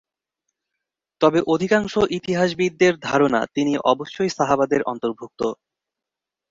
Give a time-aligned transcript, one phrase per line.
[1.21, 5.41] তবে অধিকাংশ ইতিহাসবিদদের ধারণা তিনি অবশ্যই সাহাবাদের অন্তর্ভুক্ত।